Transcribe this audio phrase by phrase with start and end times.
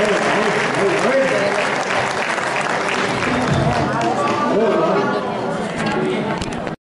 [0.00, 1.79] はい